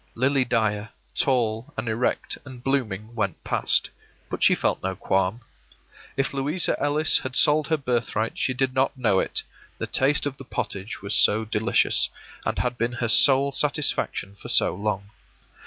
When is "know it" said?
8.97-9.43